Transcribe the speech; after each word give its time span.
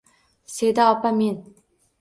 Seda 0.53 0.87
opa, 0.95 1.11
men… 1.19 1.41